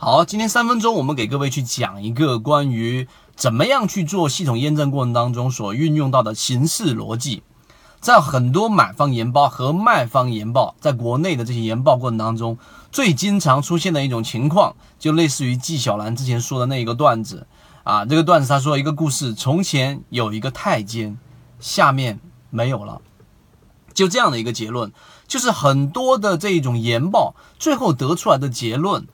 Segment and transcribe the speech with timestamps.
[0.00, 7.42] 好，今天三分钟，我们给各位去讲一个关于怎么样去做系统验证过程当中所运用到的形式逻辑。
[7.98, 12.58] 在很多买方研报和卖方研报，在国内的这些研报过程当中，
[12.92, 17.48] 最经常出现的一种情况，就类似于纪晓岚之前说的那一个段子
[17.82, 18.04] 啊。
[18.04, 21.18] 这个段子他说一个故事：从前有一个太监，
[21.58, 22.20] 下面
[22.50, 23.00] 没有了，
[23.92, 24.92] 就这样的一个结论。
[25.26, 29.08] 就是很多的这种研报，最后得出来的结论，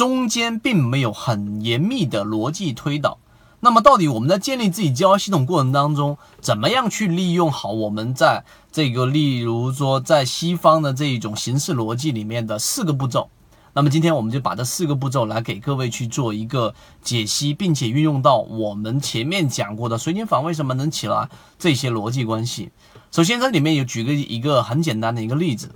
[0.00, 3.18] 中间并没有很严密的逻辑推导。
[3.60, 13.28] 那么，到底我们在建立自己交易系统过程当中，怎么样去利用好我们在这个，例如说在西方的这一种形式逻辑里面的四个步骤？
[13.74, 22.70] 那么，今天我们就把这四个步骤来给各位去做一个解析，并且运用到我们前面讲过的水晶坊为什么能起来这些逻辑关系。
[23.10, 25.74] 首先，这里面有举个一个很简单的一个例子，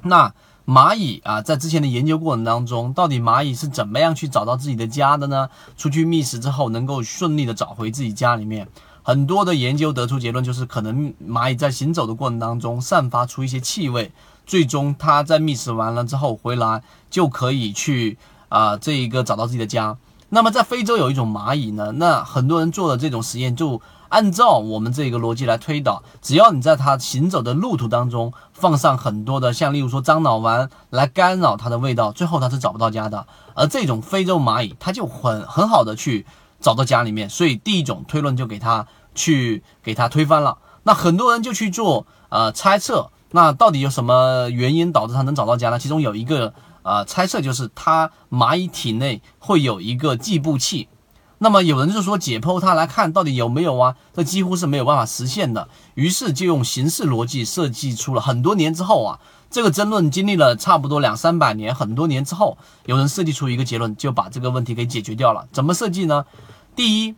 [0.00, 0.32] 那。
[0.70, 5.48] 蚂蚁啊，在之前的研究过程当中，到底蚂蚁是怎么样去找到自己的家的呢？
[5.76, 8.68] 出去觅食之后，能够顺利的找回自己家里面。
[9.02, 14.12] 很多的研究得出结论，就是可能蚂蚁在行走的过程当中散发出一些气味，
[14.46, 18.16] 最终它在觅食完了之后回来就可以去
[18.48, 19.96] 啊这一个找到自己的家。
[20.28, 23.82] 那么在非洲有一种蚂蚁呢，那很多人做的这种实验就。
[24.10, 33.26] 按照我们这个逻辑来推导，只要你在它行走的路途当中放上很多的，像例如说樟脑丸来干扰它的味道，最后它是找不到家的。
[33.54, 36.26] 而这种非洲蚂蚁，它就很很好的去
[36.60, 40.58] 找到家里面，所以第一种推论就给它去给它推翻了。
[40.82, 45.78] 那很多人就去做呃猜测，那到底有什么原因导致它能找到家呢？
[45.78, 50.88] 其中有一个呃猜测就是它蚂蚁体内会有一个计步器。
[51.42, 53.96] 那么有人就说解剖它来看到底有没有啊？
[54.12, 55.68] 这几乎是没有办法实现的。
[55.94, 59.18] 于是就用形式逻辑设计出了很多年之后啊，
[59.50, 65.48] 这个争论经历了差不多两三百年，很多年之后，有人设计出一个结论，就把这个问题给解决掉了。
[65.50, 66.26] 怎么设计呢？
[66.76, 67.14] 第一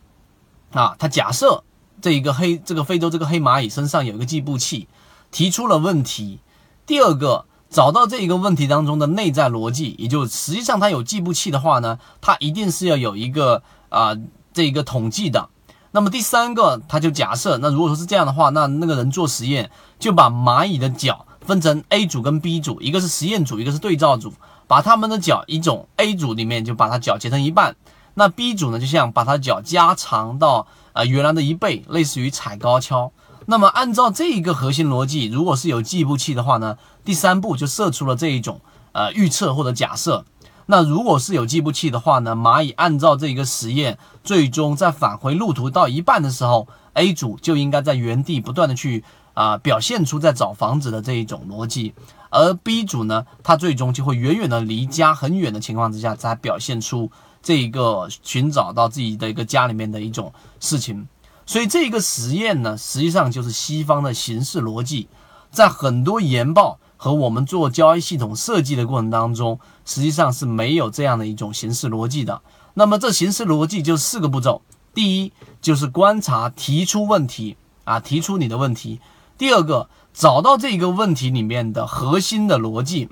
[0.71, 1.65] 啊，他假设
[2.01, 4.87] 这一个黑这个非洲这个黑蚂蚁身上有一个计步器，
[5.31, 6.39] 提出了问题。
[6.85, 13.61] 第二个，找到这一个问题当中的内在逻辑，也就实际上它有计步器的话呢，它一定是要有一个。
[13.93, 14.17] 啊，
[14.51, 15.49] 这个统计的，
[15.91, 19.69] 那么第三个，他就假设，那如果说是这样的话，那那个人做实验
[19.99, 24.33] 就把蚂蚁的脚分成 A 组跟 B 组，一个是实验组，一个是对照组，
[24.65, 27.75] 把他们的脚一种 A 组里面就把它脚截成一半，
[28.15, 33.11] 那 B 组呢，就像把它脚加长到呃原来的一倍，类似于踩高跷。
[33.45, 38.61] 那么按照这一个核心逻辑，如果是有计步器的话呢，第三步就设出了这一种
[38.93, 40.25] 呃预测或者假设。
[40.65, 42.33] 那如果是有计步器的话呢？
[42.37, 49.03] 蚂蚁按照这一个实验，最终在返回路途到一半的时候，A 组就应该在原地不断的去
[49.33, 51.93] 啊表现出在找房子的这一种逻辑，
[52.29, 57.11] 而 B 组呢，它最终就会远远的离家很远的情况之下，才表现出
[57.41, 61.05] 这一个寻找到自己的一个家里面的一种事情。
[61.45, 65.07] 所以这个实验呢，实际上就是西方的形式逻辑，
[65.51, 66.79] 在很多研报。
[66.95, 72.41] 和我们做交易系统设计的过程当中，实际上是没有这样的一种形式逻辑的。
[72.75, 74.61] 那么这形式逻辑就四个步骤：
[74.93, 78.99] 第一就是观察，提出问题啊，提出你的问题；
[79.37, 83.09] 第二个找到这个问题里面的核心的逻辑，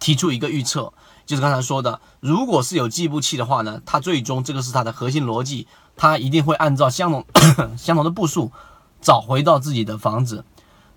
[0.00, 0.94] 提出一个预测，
[1.28, 7.24] 就是刚才说的，如果是有计步器的话呢，它最终这个是它的核心逻辑，它一定会按照相同
[7.76, 8.50] 相同的步数
[9.00, 10.44] 找回到自己的房子。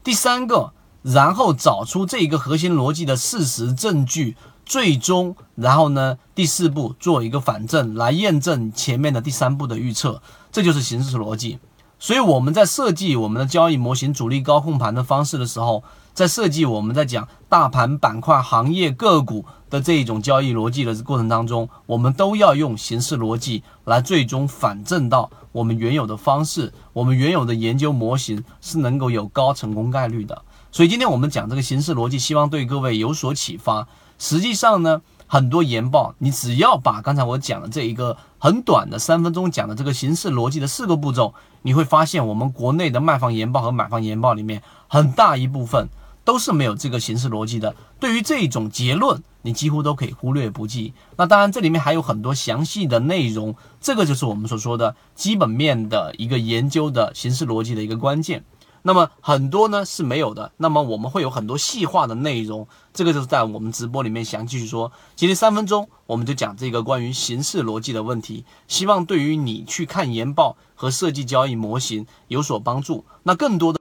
[0.04, 0.72] 第三个。
[1.04, 10.22] 然后找出这一个核心逻辑的事实证据，最终，然后呢，第四步做一个反证来验证前面的第三步的预测，
[10.52, 11.58] 这就是形式逻辑。
[11.98, 30.42] 所以我们在设计我们的交易模型主力高控盘的方式的时候，在设计我们在讲大盘板块、行业、个股的这一种交易逻辑的过程当中，我们都要用形式逻辑来最终反证到我们原有的方式，我们原有的研究模型是能够有高成功概率的。
[30.72, 33.88] 所以今天我们讲这个形式逻辑，希望对各位有所启发。
[34.18, 41.34] 实际上呢，很多研报，你只要把刚才我讲的这一个很短的三分钟讲的这个形式逻辑的四个步骤，
[41.64, 45.90] 你会发现我们国内的卖方研报和买方研报里面，很大一部分
[46.24, 47.76] 都是没有这个形式逻辑的。
[48.00, 50.94] 对于这种结论，你几乎都可以忽略不计。
[51.18, 58.44] 那当然，这里面还有很多详细的内容，这个就是我们所说的基本面的一个研究的形式逻辑的一个关键。
[58.84, 64.92] 那么很多呢是没有的，那么我们会有很多细化的内容，这个就是在我们直播里面详细去说。
[65.16, 73.06] 今天三分钟我们就讲这个关于形式逻辑的问题，希望对于你去看研报和设计交易模型有所帮助。
[73.24, 73.70] 那更多的。